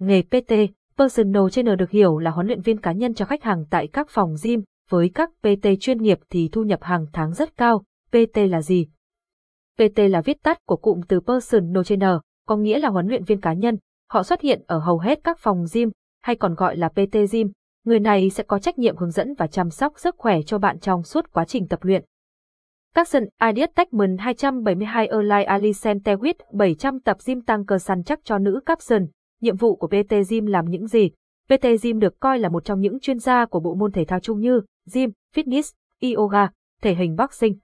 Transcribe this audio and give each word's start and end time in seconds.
Nghề 0.00 0.22
PT, 0.22 0.52
Personal 0.98 1.42
Trainer 1.50 1.78
được 1.78 1.90
hiểu 1.90 2.18
là 2.18 2.30
huấn 2.30 2.46
luyện 2.46 2.60
viên 2.60 2.80
cá 2.80 2.92
nhân 2.92 3.14
cho 3.14 3.24
khách 3.24 3.42
hàng 3.42 3.64
tại 3.70 3.88
các 3.92 4.08
phòng 4.10 4.34
gym, 4.42 4.62
với 4.90 5.10
các 5.14 5.30
PT 5.40 5.66
chuyên 5.80 6.02
nghiệp 6.02 6.18
thì 6.30 6.48
thu 6.52 6.62
nhập 6.62 6.82
hàng 6.82 7.06
tháng 7.12 7.32
rất 7.32 7.56
cao. 7.56 7.82
PT 8.10 8.36
là 8.36 8.62
gì? 8.62 8.88
PT 9.76 9.98
là 9.98 10.20
viết 10.20 10.42
tắt 10.42 10.58
của 10.66 10.76
cụm 10.76 11.00
từ 11.08 11.20
Personal 11.20 11.82
Trainer, 11.84 12.16
có 12.46 12.56
nghĩa 12.56 12.78
là 12.78 12.88
huấn 12.88 13.06
luyện 13.06 13.24
viên 13.24 13.40
cá 13.40 13.52
nhân. 13.52 13.76
Họ 14.10 14.22
xuất 14.22 14.40
hiện 14.40 14.62
ở 14.66 14.78
hầu 14.78 14.98
hết 14.98 15.20
các 15.24 15.38
phòng 15.38 15.64
gym, 15.72 15.90
hay 16.22 16.36
còn 16.36 16.54
gọi 16.54 16.76
là 16.76 16.88
PT 16.88 17.16
gym. 17.32 17.52
Người 17.84 18.00
này 18.00 18.30
sẽ 18.30 18.42
có 18.42 18.58
trách 18.58 18.78
nhiệm 18.78 18.96
hướng 18.96 19.10
dẫn 19.10 19.34
và 19.34 19.46
chăm 19.46 19.70
sóc 19.70 19.98
sức 19.98 20.14
khỏe 20.18 20.42
cho 20.46 20.58
bạn 20.58 20.78
trong 20.78 21.02
suốt 21.02 21.32
quá 21.32 21.44
trình 21.44 21.68
tập 21.68 21.78
luyện. 21.82 22.04
Capson 22.94 23.22
Ideas 23.48 23.70
Techman 23.74 24.18
272 24.18 25.06
Align 25.06 25.46
Alicent 25.46 26.02
Tewit 26.04 26.34
700 26.52 27.00
tập 27.00 27.16
gym 27.26 27.40
tăng 27.40 27.66
cơ 27.66 27.78
săn 27.78 28.02
chắc 28.02 28.20
cho 28.24 28.38
nữ 28.38 28.60
Capson. 28.66 29.06
Nhiệm 29.40 29.56
vụ 29.56 29.76
của 29.76 29.86
PT 29.86 30.14
Gym 30.30 30.46
làm 30.46 30.70
những 30.70 30.86
gì? 30.86 31.10
PT 31.48 31.66
Gym 31.82 31.98
được 31.98 32.20
coi 32.20 32.38
là 32.38 32.48
một 32.48 32.64
trong 32.64 32.80
những 32.80 33.00
chuyên 33.00 33.18
gia 33.18 33.46
của 33.46 33.60
bộ 33.60 33.74
môn 33.74 33.92
thể 33.92 34.04
thao 34.04 34.20
chung 34.20 34.40
như 34.40 34.60
gym, 34.94 35.10
fitness, 35.34 35.72
yoga, 36.16 36.48
thể 36.82 36.94
hình 36.94 37.16
boxing 37.16 37.58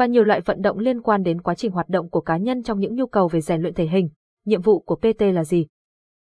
và 0.00 0.06
nhiều 0.06 0.24
loại 0.24 0.40
vận 0.40 0.62
động 0.62 0.78
liên 0.78 1.02
quan 1.02 1.22
đến 1.22 1.40
quá 1.40 1.54
trình 1.54 1.72
hoạt 1.72 1.88
động 1.88 2.10
của 2.10 2.20
cá 2.20 2.36
nhân 2.36 2.62
trong 2.62 2.80
những 2.80 2.94
nhu 2.94 3.06
cầu 3.06 3.28
về 3.28 3.40
rèn 3.40 3.62
luyện 3.62 3.74
thể 3.74 3.86
hình. 3.86 4.08
Nhiệm 4.44 4.62
vụ 4.62 4.80
của 4.80 4.96
PT 4.96 5.22
là 5.22 5.44
gì? 5.44 5.66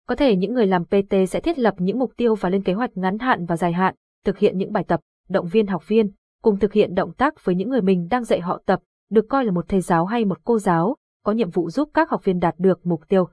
Có 0.09 0.15
thể 0.15 0.37
những 0.37 0.55
người 0.55 0.67
làm 0.67 0.85
PT 0.85 1.15
sẽ 1.29 1.41
thiết 1.41 1.59
lập 1.59 1.75
những 1.79 1.99
mục 1.99 2.13
tiêu 2.17 2.35
và 2.35 2.49
lên 2.49 2.63
kế 2.63 2.73
hoạch 2.73 2.97
ngắn 2.97 3.19
hạn 3.19 3.47
và 3.47 3.57
dài 3.57 3.73
hạn, 3.73 3.95
thực 4.25 4.39
hiện 4.39 4.59
những 4.59 4.73
bài 4.73 4.85
tập, 4.89 5.01
động 5.29 5.47
viên 5.53 5.67
học 5.67 5.89
viên, 5.89 6.11
cùng 6.43 6.59
thực 6.59 6.73
hiện 6.73 6.95
động 6.95 7.13
tác 7.13 7.45
với 7.45 7.55
những 7.55 7.69
người 7.69 7.83
mình 7.83 8.09
đang 8.11 8.25
dạy 8.25 8.41
họ 8.41 8.63
tập, 8.67 8.81
được 9.11 9.25
coi 9.29 9.45
là 9.45 9.53
một 9.53 9.65
thầy 9.69 9.81
giáo 9.81 10.05
hay 10.05 10.25
một 10.25 10.39
cô 10.45 10.59
giáo, 10.59 10.97
có 11.25 11.33
nhiệm 11.33 11.51
vụ 11.51 11.71
giúp 11.71 11.91
các 11.95 12.11
học 12.11 12.25
viên 12.25 12.39
đạt 12.39 12.55
được 12.59 12.87
mục 12.87 13.09
tiêu. 13.09 13.29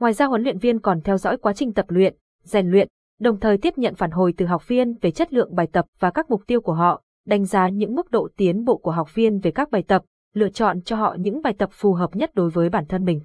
Ngoài 0.00 0.12
ra 0.12 0.26
huấn 0.26 0.42
luyện 0.42 0.58
viên 0.58 0.80
còn 0.80 1.00
theo 1.00 1.18
dõi 1.18 1.36
quá 1.36 1.52
trình 1.52 1.72
tập 1.72 1.86
luyện, 1.88 2.14
rèn 2.42 2.70
luyện, 2.70 2.88
đồng 3.20 3.40
thời 3.40 3.58
tiếp 3.58 3.78
nhận 3.78 3.94
phản 3.94 4.10
hồi 4.10 4.34
từ 4.36 4.46
học 4.46 4.68
viên 4.68 4.94
về 5.00 5.10
chất 5.10 5.32
lượng 5.32 5.54
bài 5.54 5.66
tập 5.72 5.86
và 5.98 6.10
các 6.10 6.30
mục 6.30 6.42
tiêu 6.46 6.60
của 6.60 6.72
họ, 6.72 7.02
đánh 7.26 7.44
giá 7.44 7.68
những 7.68 7.94
mức 7.94 8.10
độ 8.10 8.28
tiến 8.36 8.64
bộ 8.64 8.76
của 8.76 8.90
học 8.90 9.14
viên 9.14 9.38
về 9.38 9.50
các 9.50 9.70
bài 9.70 9.82
tập, 9.82 10.02
lựa 10.34 10.48
chọn 10.48 10.82
cho 10.82 10.96
họ 10.96 11.16
những 11.18 11.42
bài 11.42 11.54
tập 11.58 11.68
phù 11.72 11.92
hợp 11.92 12.16
nhất 12.16 12.30
đối 12.34 12.50
với 12.50 12.68
bản 12.68 12.86
thân 12.86 13.04
mình. 13.04 13.20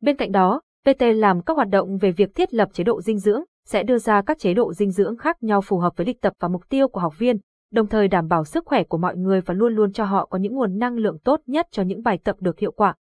Bên 0.00 0.16
cạnh 0.16 0.32
đó, 0.32 0.60
PT 0.84 1.02
làm 1.02 1.42
các 1.42 1.56
hoạt 1.56 1.68
động 1.68 1.98
về 1.98 2.10
việc 2.10 2.34
thiết 2.34 2.54
lập 2.54 2.68
chế 2.72 2.84
độ 2.84 3.00
dinh 3.00 3.18
dưỡng, 3.18 3.42
sẽ 3.66 3.82
đưa 3.82 3.98
ra 3.98 4.22
các 4.22 4.38
chế 4.38 4.54
độ 4.54 4.72
dinh 4.72 4.90
dưỡng 4.90 5.16
khác 5.16 5.42
nhau 5.42 5.60
phù 5.60 5.78
hợp 5.78 5.96
với 5.96 6.06
lịch 6.06 6.20
tập 6.20 6.32
và 6.40 6.48
mục 6.48 6.68
tiêu 6.68 6.88
của 6.88 7.00
học 7.00 7.18
viên, 7.18 7.36
đồng 7.72 7.86
thời 7.86 8.08
đảm 8.08 8.28
bảo 8.28 8.44
sức 8.44 8.64
khỏe 8.66 8.84
của 8.84 8.98
mọi 8.98 9.16
người 9.16 9.40
và 9.40 9.54
luôn 9.54 9.74
luôn 9.74 9.92
cho 9.92 10.04
họ 10.04 10.26
có 10.26 10.38
những 10.38 10.54
nguồn 10.54 10.78
năng 10.78 10.96
lượng 10.96 11.18
tốt 11.18 11.40
nhất 11.46 11.66
cho 11.70 11.82
những 11.82 12.02
bài 12.02 12.18
tập 12.24 12.36
được 12.40 12.58
hiệu 12.58 12.72
quả. 12.72 12.94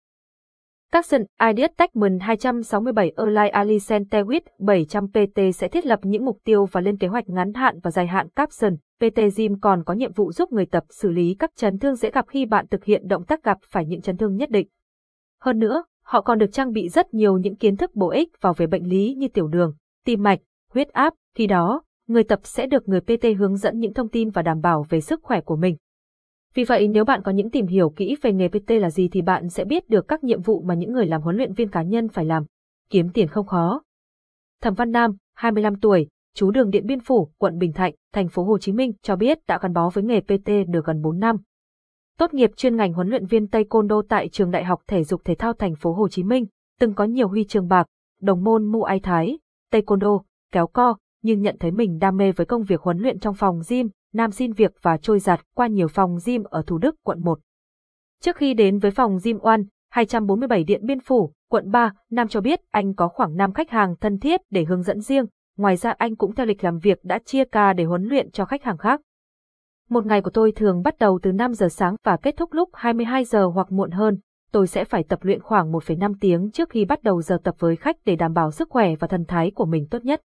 Capson 0.92 1.22
Ideas 1.48 1.70
Techman 1.76 2.18
267 2.18 3.12
Erlai 3.16 3.48
Ali 3.48 3.78
Centewit 3.78 4.40
700 4.58 5.08
PT 5.08 5.40
sẽ 5.54 5.68
thiết 5.68 5.86
lập 5.86 5.98
những 6.02 6.24
mục 6.24 6.38
tiêu 6.44 6.66
và 6.72 6.80
lên 6.80 6.98
kế 6.98 7.08
hoạch 7.08 7.28
ngắn 7.28 7.54
hạn 7.54 7.78
và 7.82 7.90
dài 7.90 8.06
hạn 8.06 8.28
Capson. 8.28 8.76
PT 8.76 9.20
Gym 9.36 9.60
còn 9.60 9.84
có 9.84 9.94
nhiệm 9.94 10.12
vụ 10.12 10.32
giúp 10.32 10.52
người 10.52 10.66
tập 10.66 10.84
xử 10.90 11.10
lý 11.10 11.36
các 11.38 11.50
chấn 11.56 11.78
thương 11.78 11.96
dễ 11.96 12.10
gặp 12.10 12.24
khi 12.28 12.46
bạn 12.46 12.66
thực 12.66 12.84
hiện 12.84 13.08
động 13.08 13.24
tác 13.24 13.42
gặp 13.42 13.58
phải 13.70 13.86
những 13.86 14.00
chấn 14.00 14.16
thương 14.16 14.36
nhất 14.36 14.50
định. 14.50 14.68
Hơn 15.40 15.58
nữa, 15.58 15.84
họ 16.02 16.20
còn 16.20 16.38
được 16.38 16.52
trang 16.52 16.72
bị 16.72 16.88
rất 16.88 17.14
nhiều 17.14 17.38
những 17.38 17.56
kiến 17.56 17.76
thức 17.76 17.94
bổ 17.94 18.10
ích 18.10 18.28
vào 18.40 18.54
về 18.54 18.66
bệnh 18.66 18.84
lý 18.88 19.14
như 19.14 19.28
tiểu 19.28 19.48
đường, 19.48 19.74
tim 20.04 20.22
mạch, 20.22 20.38
huyết 20.72 20.88
áp, 20.88 21.14
khi 21.34 21.46
đó, 21.46 21.82
người 22.08 22.24
tập 22.24 22.40
sẽ 22.42 22.66
được 22.66 22.88
người 22.88 23.00
PT 23.00 23.24
hướng 23.38 23.56
dẫn 23.56 23.78
những 23.78 23.94
thông 23.94 24.08
tin 24.08 24.30
và 24.30 24.42
đảm 24.42 24.60
bảo 24.60 24.86
về 24.88 25.00
sức 25.00 25.20
khỏe 25.22 25.40
của 25.40 25.56
mình. 25.56 25.76
Vì 26.54 26.64
vậy 26.64 26.88
nếu 26.88 27.04
bạn 27.04 27.22
có 27.22 27.32
những 27.32 27.50
tìm 27.50 27.66
hiểu 27.66 27.90
kỹ 27.90 28.16
về 28.22 28.32
nghề 28.32 28.48
PT 28.48 28.70
là 28.70 28.90
gì 28.90 29.08
thì 29.08 29.22
bạn 29.22 29.48
sẽ 29.48 29.64
biết 29.64 29.88
được 29.88 30.08
các 30.08 30.24
nhiệm 30.24 30.42
vụ 30.42 30.62
mà 30.62 30.74
những 30.74 30.92
người 30.92 31.06
làm 31.06 31.22
huấn 31.22 31.36
luyện 31.36 31.52
viên 31.52 31.68
cá 31.68 31.82
nhân 31.82 32.08
phải 32.08 32.24
làm. 32.24 32.44
Kiếm 32.90 33.10
tiền 33.14 33.28
không 33.28 33.46
khó. 33.46 33.82
Thẩm 34.62 34.74
Văn 34.74 34.90
Nam, 34.90 35.16
25 35.34 35.80
tuổi, 35.80 36.08
chú 36.34 36.50
đường 36.50 36.70
Điện 36.70 36.86
Biên 36.86 37.00
Phủ, 37.00 37.30
quận 37.38 37.58
Bình 37.58 37.72
Thạnh, 37.72 37.94
thành 38.12 38.28
phố 38.28 38.44
Hồ 38.44 38.58
Chí 38.58 38.72
Minh 38.72 38.92
cho 39.02 39.16
biết 39.16 39.38
đã 39.46 39.58
gắn 39.62 39.72
bó 39.72 39.90
với 39.90 40.04
nghề 40.04 40.20
PT 40.20 40.48
được 40.68 40.84
gần 40.84 41.02
4 41.02 41.18
năm. 41.18 41.36
Tốt 42.18 42.34
nghiệp 42.34 42.50
chuyên 42.56 42.76
ngành 42.76 42.92
huấn 42.92 43.08
luyện 43.08 43.26
viên 43.26 43.46
Taekwondo 43.46 44.02
tại 44.08 44.28
trường 44.28 44.50
Đại 44.50 44.64
học 44.64 44.82
Thể 44.86 45.04
dục 45.04 45.20
Thể 45.24 45.34
thao 45.34 45.52
thành 45.52 45.74
phố 45.74 45.92
Hồ 45.92 46.08
Chí 46.08 46.22
Minh, 46.22 46.46
từng 46.80 46.94
có 46.94 47.04
nhiều 47.04 47.28
huy 47.28 47.44
chương 47.44 47.68
bạc, 47.68 47.86
đồng 48.20 48.44
môn 48.44 48.72
Muay 48.72 49.00
Thái, 49.00 49.38
Taekwondo, 49.72 50.20
kéo 50.52 50.66
co, 50.66 50.96
nhưng 51.22 51.42
nhận 51.42 51.56
thấy 51.60 51.70
mình 51.70 51.98
đam 51.98 52.16
mê 52.16 52.32
với 52.32 52.46
công 52.46 52.64
việc 52.64 52.80
huấn 52.80 52.98
luyện 52.98 53.18
trong 53.18 53.34
phòng 53.34 53.60
gym, 53.68 53.88
Nam 54.14 54.30
xin 54.30 54.52
việc 54.52 54.72
và 54.82 54.96
trôi 54.96 55.18
giặt 55.18 55.40
qua 55.54 55.66
nhiều 55.66 55.88
phòng 55.88 56.18
gym 56.26 56.42
ở 56.44 56.62
Thủ 56.66 56.78
Đức, 56.78 56.94
quận 57.02 57.20
1. 57.24 57.38
Trước 58.20 58.36
khi 58.36 58.54
đến 58.54 58.78
với 58.78 58.90
phòng 58.90 59.18
gym 59.24 59.38
Oan, 59.40 59.64
247 59.90 60.64
Điện 60.64 60.86
Biên 60.86 61.00
Phủ, 61.00 61.32
quận 61.50 61.70
3, 61.70 61.92
Nam 62.10 62.28
cho 62.28 62.40
biết 62.40 62.60
anh 62.70 62.94
có 62.94 63.08
khoảng 63.08 63.36
5 63.36 63.52
khách 63.52 63.70
hàng 63.70 63.94
thân 64.00 64.18
thiết 64.18 64.40
để 64.50 64.64
hướng 64.64 64.82
dẫn 64.82 65.00
riêng, 65.00 65.24
ngoài 65.58 65.76
ra 65.76 65.94
anh 65.98 66.16
cũng 66.16 66.34
theo 66.34 66.46
lịch 66.46 66.64
làm 66.64 66.78
việc 66.78 67.04
đã 67.04 67.18
chia 67.18 67.44
ca 67.44 67.72
để 67.72 67.84
huấn 67.84 68.02
luyện 68.02 68.30
cho 68.30 68.44
khách 68.44 68.62
hàng 68.62 68.78
khác. 68.78 69.00
Một 69.88 70.06
ngày 70.06 70.22
của 70.22 70.30
tôi 70.30 70.52
thường 70.52 70.82
bắt 70.82 70.98
đầu 70.98 71.18
từ 71.22 71.32
5 71.32 71.54
giờ 71.54 71.68
sáng 71.68 71.96
và 72.04 72.16
kết 72.16 72.34
thúc 72.36 72.52
lúc 72.52 72.70
22 72.72 73.24
giờ 73.24 73.46
hoặc 73.46 73.72
muộn 73.72 73.90
hơn. 73.90 74.18
Tôi 74.52 74.66
sẽ 74.66 74.84
phải 74.84 75.04
tập 75.04 75.18
luyện 75.22 75.40
khoảng 75.40 75.72
1,5 75.72 76.14
tiếng 76.20 76.50
trước 76.50 76.70
khi 76.70 76.84
bắt 76.84 77.02
đầu 77.02 77.22
giờ 77.22 77.38
tập 77.44 77.54
với 77.58 77.76
khách 77.76 77.96
để 78.04 78.16
đảm 78.16 78.32
bảo 78.32 78.50
sức 78.50 78.68
khỏe 78.70 78.94
và 78.96 79.08
thần 79.08 79.24
thái 79.24 79.50
của 79.54 79.66
mình 79.66 79.86
tốt 79.90 80.04
nhất. 80.04 80.20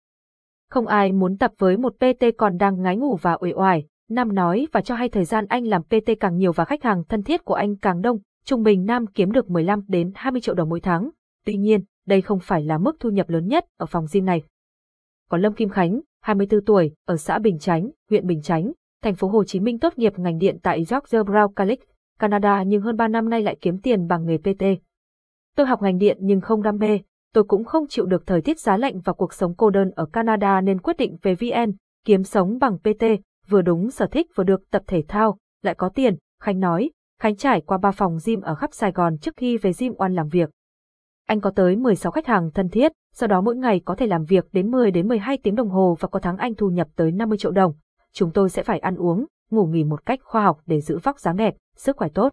Không 0.74 0.86
ai 0.86 1.12
muốn 1.12 1.36
tập 1.36 1.52
với 1.58 1.76
một 1.76 1.94
PT 1.96 2.24
còn 2.38 2.56
đang 2.56 2.82
ngái 2.82 2.96
ngủ 2.96 3.16
và 3.22 3.36
uể 3.40 3.52
oải, 3.52 3.84
Nam 4.10 4.34
nói 4.34 4.66
và 4.72 4.80
cho 4.80 4.94
hay 4.94 5.08
thời 5.08 5.24
gian 5.24 5.46
anh 5.48 5.66
làm 5.66 5.82
PT 5.82 6.10
càng 6.20 6.36
nhiều 6.36 6.52
và 6.52 6.64
khách 6.64 6.82
hàng 6.82 7.04
thân 7.08 7.22
thiết 7.22 7.44
của 7.44 7.54
anh 7.54 7.76
càng 7.76 8.00
đông, 8.00 8.18
trung 8.44 8.62
bình 8.62 8.84
Nam 8.84 9.06
kiếm 9.06 9.32
được 9.32 9.50
15 9.50 9.80
đến 9.88 10.12
20 10.14 10.40
triệu 10.40 10.54
đồng 10.54 10.68
mỗi 10.68 10.80
tháng. 10.80 11.10
Tuy 11.44 11.56
nhiên, 11.56 11.80
đây 12.06 12.20
không 12.20 12.38
phải 12.42 12.62
là 12.62 12.78
mức 12.78 12.96
thu 13.00 13.10
nhập 13.10 13.28
lớn 13.28 13.46
nhất 13.46 13.64
ở 13.78 13.86
phòng 13.86 14.06
gym 14.12 14.24
này. 14.24 14.42
Còn 15.30 15.42
Lâm 15.42 15.54
Kim 15.54 15.68
Khánh, 15.68 16.00
24 16.20 16.64
tuổi, 16.64 16.92
ở 17.06 17.16
xã 17.16 17.38
Bình 17.38 17.58
Chánh, 17.58 17.90
huyện 18.10 18.26
Bình 18.26 18.42
Chánh, 18.42 18.72
thành 19.02 19.14
phố 19.14 19.28
Hồ 19.28 19.44
Chí 19.44 19.60
Minh 19.60 19.78
tốt 19.78 19.92
nghiệp 19.96 20.18
ngành 20.18 20.38
điện 20.38 20.58
tại 20.62 20.78
George 20.78 21.18
Brown 21.18 21.52
College, 21.52 21.82
Canada 22.18 22.62
nhưng 22.62 22.82
hơn 22.82 22.96
3 22.96 23.08
năm 23.08 23.30
nay 23.30 23.42
lại 23.42 23.56
kiếm 23.60 23.78
tiền 23.78 24.06
bằng 24.06 24.26
nghề 24.26 24.38
PT. 24.38 24.64
Tôi 25.56 25.66
học 25.66 25.82
ngành 25.82 25.98
điện 25.98 26.18
nhưng 26.20 26.40
không 26.40 26.62
đam 26.62 26.76
mê, 26.76 26.98
tôi 27.34 27.44
cũng 27.44 27.64
không 27.64 27.86
chịu 27.88 28.06
được 28.06 28.26
thời 28.26 28.42
tiết 28.42 28.60
giá 28.60 28.76
lạnh 28.76 29.00
và 29.00 29.12
cuộc 29.12 29.34
sống 29.34 29.54
cô 29.54 29.70
đơn 29.70 29.90
ở 29.90 30.06
Canada 30.06 30.60
nên 30.60 30.80
quyết 30.80 30.96
định 30.96 31.16
về 31.22 31.34
VN, 31.34 31.72
kiếm 32.04 32.24
sống 32.24 32.58
bằng 32.58 32.78
PT, 32.78 33.04
vừa 33.48 33.62
đúng 33.62 33.90
sở 33.90 34.06
thích 34.06 34.26
vừa 34.34 34.44
được 34.44 34.70
tập 34.70 34.82
thể 34.86 35.02
thao, 35.08 35.38
lại 35.62 35.74
có 35.74 35.88
tiền, 35.88 36.16
Khánh 36.42 36.60
nói. 36.60 36.90
Khánh 37.20 37.36
trải 37.36 37.60
qua 37.60 37.78
ba 37.78 37.90
phòng 37.90 38.18
gym 38.26 38.40
ở 38.40 38.54
khắp 38.54 38.70
Sài 38.72 38.92
Gòn 38.92 39.18
trước 39.18 39.34
khi 39.36 39.56
về 39.56 39.72
gym 39.78 39.94
One 39.98 40.08
làm 40.08 40.28
việc. 40.28 40.50
Anh 41.26 41.40
có 41.40 41.50
tới 41.50 41.76
16 41.76 42.12
khách 42.12 42.26
hàng 42.26 42.50
thân 42.50 42.68
thiết, 42.68 42.92
sau 43.14 43.26
đó 43.26 43.40
mỗi 43.40 43.56
ngày 43.56 43.80
có 43.84 43.94
thể 43.94 44.06
làm 44.06 44.24
việc 44.24 44.44
đến 44.52 44.70
10 44.70 44.90
đến 44.90 45.08
12 45.08 45.38
tiếng 45.42 45.54
đồng 45.54 45.68
hồ 45.68 45.96
và 46.00 46.08
có 46.08 46.20
tháng 46.20 46.36
anh 46.36 46.54
thu 46.54 46.68
nhập 46.68 46.88
tới 46.96 47.12
50 47.12 47.38
triệu 47.38 47.50
đồng. 47.50 47.72
Chúng 48.12 48.30
tôi 48.30 48.50
sẽ 48.50 48.62
phải 48.62 48.78
ăn 48.78 48.96
uống, 48.96 49.26
ngủ 49.50 49.66
nghỉ 49.66 49.84
một 49.84 50.06
cách 50.06 50.20
khoa 50.22 50.42
học 50.42 50.60
để 50.66 50.80
giữ 50.80 50.98
vóc 51.02 51.18
dáng 51.18 51.36
đẹp, 51.36 51.54
sức 51.76 51.96
khỏe 51.96 52.08
tốt. 52.14 52.32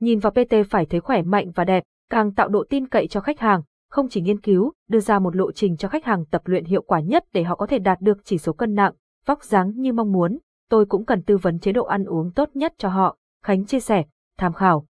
Nhìn 0.00 0.18
vào 0.18 0.32
PT 0.32 0.54
phải 0.70 0.86
thấy 0.86 1.00
khỏe 1.00 1.22
mạnh 1.22 1.50
và 1.54 1.64
đẹp, 1.64 1.82
càng 2.10 2.34
tạo 2.34 2.48
độ 2.48 2.64
tin 2.70 2.88
cậy 2.88 3.06
cho 3.06 3.20
khách 3.20 3.40
hàng, 3.40 3.62
không 3.92 4.08
chỉ 4.08 4.20
nghiên 4.20 4.40
cứu, 4.40 4.72
đưa 4.88 5.00
ra 5.00 5.18
một 5.18 5.36
lộ 5.36 5.52
trình 5.52 5.76
cho 5.76 5.88
khách 5.88 6.04
hàng 6.04 6.24
tập 6.26 6.42
luyện 6.44 6.64
hiệu 6.64 6.82
quả 6.82 7.00
nhất 7.00 7.24
để 7.32 7.42
họ 7.42 7.56
có 7.56 7.66
thể 7.66 7.78
đạt 7.78 8.00
được 8.00 8.18
chỉ 8.24 8.38
số 8.38 8.52
cân 8.52 8.74
nặng, 8.74 8.92
vóc 9.26 9.44
dáng 9.44 9.72
như 9.76 9.92
mong 9.92 10.12
muốn, 10.12 10.38
tôi 10.70 10.86
cũng 10.86 11.04
cần 11.04 11.22
tư 11.22 11.36
vấn 11.36 11.58
chế 11.58 11.72
độ 11.72 11.84
ăn 11.84 12.04
uống 12.04 12.30
tốt 12.32 12.48
nhất 12.54 12.74
cho 12.78 12.88
họ, 12.88 13.16
Khánh 13.44 13.64
chia 13.64 13.80
sẻ, 13.80 14.04
tham 14.38 14.52
khảo. 14.52 14.86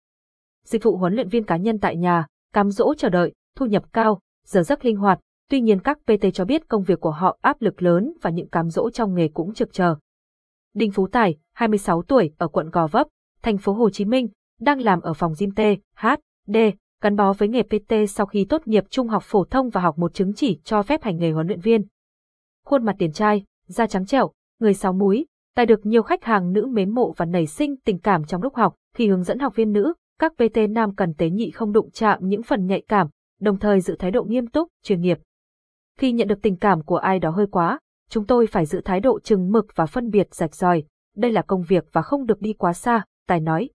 Dịch 0.65 0.83
vụ 0.83 0.97
huấn 0.97 1.15
luyện 1.15 1.29
viên 1.29 1.45
cá 1.45 1.57
nhân 1.57 1.79
tại 1.79 1.97
nhà, 1.97 2.27
cám 2.53 2.71
dỗ 2.71 2.95
chờ 2.95 3.09
đợi, 3.09 3.33
thu 3.57 3.67
nhập 3.67 3.85
cao, 3.93 4.21
giờ 4.47 4.63
giấc 4.63 4.85
linh 4.85 4.97
hoạt, 4.97 5.21
tuy 5.51 5.61
nhiên 5.61 5.81
các 5.81 5.99
PT 6.05 6.25
cho 6.35 6.45
biết 6.45 6.69
công 6.69 6.83
việc 6.83 7.01
của 7.01 7.11
họ 7.11 7.39
áp 7.41 7.63
lực 7.63 7.83
lớn 7.83 8.13
và 8.23 8.31
những 8.31 8.49
cám 8.49 8.71
dỗ 8.71 8.91
trong 8.91 9.15
nghề 9.15 9.29
cũng 9.29 9.55
trực 9.55 9.73
chờ. 9.73 9.97
Đinh 10.75 10.93
Phú 10.93 11.09
Tài, 11.13 11.37
26 11.53 12.03
tuổi, 12.03 12.31
ở 12.39 12.49
quận 12.49 12.71
Gò 12.71 12.87
Vấp, 12.87 13.07
thành 13.43 13.59
phố 13.59 13.73
Hồ 13.73 13.91
Chí 13.91 14.05
Minh, 14.05 14.29
đang 14.61 14.81
làm 14.81 15.01
ở 15.01 15.15
phòng 15.15 15.33
gym 15.39 15.51
T, 15.51 15.61
H, 15.97 16.07
D, 16.47 16.57
gắn 17.01 17.17
bó 17.17 17.33
với 17.33 17.49
nghề 17.49 17.63
PT 17.63 17.95
sau 18.09 18.27
khi 18.27 18.47
tốt 18.49 18.63
nghiệp 18.67 18.85
trung 18.91 19.09
học 19.09 19.23
phổ 19.27 19.45
thông 19.45 19.71
và 19.71 19.81
học 19.81 19.99
một 19.99 20.15
chứng 20.15 20.33
chỉ 20.35 20.61
cho 20.65 20.83
phép 20.83 21.03
hành 21.03 21.17
nghề 21.17 21.31
huấn 21.31 21.47
luyện 21.47 21.61
viên. 21.61 21.83
Khuôn 22.65 22.85
mặt 22.85 22.97
tiền 22.99 23.13
trai, 23.13 23.45
da 23.67 23.87
trắng 23.87 24.07
trẻo, 24.07 24.31
người 24.61 24.75
sáu 24.75 24.93
múi, 24.93 25.27
tài 25.55 25.67
được 25.67 25.87
nhiều 25.87 26.03
khách 26.03 26.25
hàng 26.25 26.53
nữ 26.53 26.67
mến 26.67 26.91
mộ 26.91 27.13
và 27.17 27.27
nảy 27.27 27.47
sinh 27.47 27.77
tình 27.85 27.99
cảm 27.99 28.25
trong 28.25 28.43
lúc 28.43 28.55
học. 28.55 28.75
Khi 28.95 29.09
hướng 29.09 29.23
dẫn 29.23 29.39
học 29.39 29.57
viên 29.57 29.73
nữ, 29.73 29.95
các 30.19 30.33
PT 30.33 30.57
nam 30.71 30.95
cần 30.95 31.15
tế 31.15 31.31
nhị 31.31 31.51
không 31.51 31.73
đụng 31.73 31.91
chạm 31.91 32.19
những 32.23 32.43
phần 32.43 32.67
nhạy 32.67 32.83
cảm, 32.89 33.09
đồng 33.41 33.59
thời 33.59 33.81
giữ 33.81 33.97
thái 33.99 34.11
độ 34.11 34.25
nghiêm 34.25 34.47
túc, 34.47 34.69
chuyên 34.83 35.01
nghiệp. 35.01 35.19
Khi 35.99 36.13
nhận 36.13 36.29
được 36.29 36.43
tình 36.43 36.57
cảm 36.57 36.83
của 36.83 36.97
ai 36.97 37.19
đó 37.19 37.31
hơi 37.31 37.47
quá, 37.51 37.79
chúng 38.11 38.27
tôi 38.27 38.47
phải 38.47 38.67
giữ 38.67 38.81
thái 38.85 39.01
độ 39.01 39.21
chừng 39.21 39.53
mực 39.53 39.67
và 39.75 39.87
phân 39.87 40.11
biệt 40.11 40.35
rạch 40.35 40.55
ròi. 40.55 40.85
Đây 41.17 41.33
là 41.33 41.43
công 41.43 41.63
việc 41.63 41.85
và 41.93 42.03
không 42.03 42.27
được 42.27 42.41
đi 42.41 42.53
quá 42.53 42.73
xa, 42.73 43.05
Tài 43.29 43.41
nói. 43.41 43.71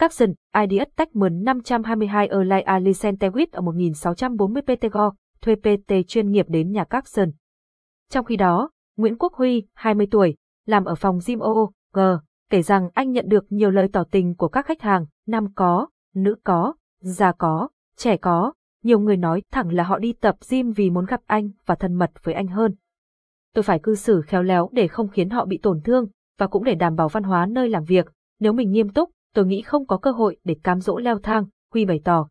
Capson, 0.00 0.32
IDS 0.54 0.96
Techman 0.96 1.44
522 1.44 2.28
Erlai 2.28 2.62
Alicentewit 2.62 3.46
ở 3.52 3.60
1640 3.60 4.62
PTGO, 4.62 5.12
thuê 5.42 5.54
PT 5.54 5.92
chuyên 6.08 6.30
nghiệp 6.30 6.46
đến 6.48 6.72
nhà 6.72 6.84
Capson. 6.84 7.30
Trong 8.10 8.24
khi 8.24 8.36
đó, 8.36 8.70
Nguyễn 8.96 9.18
Quốc 9.18 9.34
Huy, 9.34 9.66
20 9.74 10.06
tuổi, 10.10 10.36
làm 10.66 10.84
ở 10.84 10.94
phòng 10.94 11.18
gym 11.26 11.38
OOG, 11.38 12.18
kể 12.50 12.62
rằng 12.62 12.88
anh 12.94 13.12
nhận 13.12 13.28
được 13.28 13.44
nhiều 13.48 13.70
lời 13.70 13.88
tỏ 13.92 14.04
tình 14.10 14.34
của 14.36 14.48
các 14.48 14.66
khách 14.66 14.82
hàng, 14.82 15.06
nam 15.26 15.52
có, 15.54 15.88
nữ 16.14 16.36
có, 16.44 16.74
già 17.00 17.32
có, 17.32 17.68
trẻ 17.96 18.16
có, 18.16 18.52
nhiều 18.82 19.00
người 19.00 19.16
nói 19.16 19.42
thẳng 19.52 19.72
là 19.72 19.84
họ 19.84 19.98
đi 19.98 20.12
tập 20.12 20.36
gym 20.50 20.72
vì 20.72 20.90
muốn 20.90 21.06
gặp 21.06 21.20
anh 21.26 21.50
và 21.66 21.74
thân 21.74 21.94
mật 21.94 22.10
với 22.22 22.34
anh 22.34 22.46
hơn. 22.46 22.74
Tôi 23.54 23.62
phải 23.62 23.78
cư 23.78 23.94
xử 23.94 24.22
khéo 24.22 24.42
léo 24.42 24.68
để 24.72 24.88
không 24.88 25.08
khiến 25.08 25.30
họ 25.30 25.44
bị 25.44 25.58
tổn 25.58 25.80
thương, 25.80 26.06
và 26.38 26.46
cũng 26.46 26.64
để 26.64 26.74
đảm 26.74 26.96
bảo 26.96 27.08
văn 27.08 27.22
hóa 27.22 27.46
nơi 27.46 27.68
làm 27.68 27.84
việc. 27.84 28.06
Nếu 28.38 28.52
mình 28.52 28.70
nghiêm 28.70 28.88
túc, 28.88 29.10
tôi 29.34 29.46
nghĩ 29.46 29.62
không 29.62 29.86
có 29.86 29.96
cơ 29.96 30.10
hội 30.10 30.36
để 30.44 30.56
cám 30.62 30.80
dỗ 30.80 30.98
leo 30.98 31.18
thang, 31.18 31.44
Huy 31.72 31.84
bày 31.84 32.00
tỏ. 32.04 32.28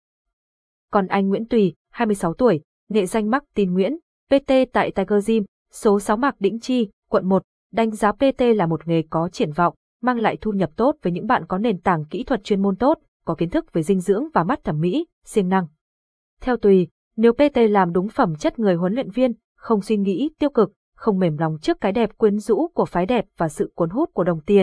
Còn 0.92 1.08
anh 1.08 1.30
Nguyễn 1.30 1.46
Tùy, 1.46 1.74
26 1.92 2.34
tuổi, 2.34 2.62
nghệ 2.90 3.06
danh 3.06 3.30
Mắc 3.30 3.44
Tin 3.54 3.74
Nguyễn, 3.74 3.98
PT 4.30 4.52
tại 4.74 4.92
Tiger 4.92 5.30
Gym, 5.30 5.44
số 5.72 6.00
6 6.00 6.18
Mạc 6.18 6.36
Đĩnh 6.40 6.60
Chi, 6.60 6.90
quận 7.10 7.30
1, 7.30 7.44
đánh 7.72 7.92
giá 7.92 8.12
PT 8.12 8.42
là 8.56 8.66
một 8.66 8.88
nghề 8.88 9.04
có 9.10 9.30
triển 9.30 9.52
vọng, 9.52 9.76
mang 10.02 10.20
lại 10.20 10.38
thu 10.42 10.52
nhập 10.52 10.70
tốt 10.76 10.96
với 11.02 11.14
những 11.14 11.28
bạn 11.28 11.46
có 11.48 11.58
nền 11.58 11.82
tảng 11.82 12.06
kỹ 12.06 12.24
thuật 12.24 12.44
chuyên 12.44 12.62
môn 12.62 12.76
tốt, 12.76 13.00
có 13.26 13.36
kiến 13.36 13.50
thức 13.50 13.74
về 13.74 13.84
dinh 13.84 14.00
dưỡng 14.00 14.24
và 14.34 14.44
mắt 14.44 14.64
thẩm 14.64 14.80
mỹ, 14.80 15.06
siêng 15.26 15.50
năng. 15.50 15.68
Theo 16.42 16.58
Tùy, 16.58 16.88
nếu 17.18 17.34
PT 17.34 17.58
làm 17.70 17.94
đúng 17.94 18.10
phẩm 18.10 18.36
chất 18.36 18.60
người 18.60 18.76
huấn 18.76 18.94
luyện 18.94 19.10
viên, 19.10 19.34
không 19.56 19.82
suy 19.82 19.98
nghĩ 19.98 20.30
tiêu 20.40 20.50
cực, 20.50 20.72
không 20.96 21.20
mềm 21.20 21.38
lòng 21.38 21.58
trước 21.62 21.82
cái 21.82 21.92
đẹp 21.92 22.18
quyến 22.18 22.40
rũ 22.40 22.68
của 22.74 22.86
phái 22.86 23.06
đẹp 23.06 23.26
và 23.38 23.50
sự 23.50 23.72
cuốn 23.76 23.90
hút 23.90 24.10
của 24.14 24.24
đồng 24.24 24.42
tiền, 24.42 24.58